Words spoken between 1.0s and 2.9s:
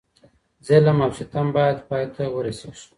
او ستم بايد پای ته ورسيږي.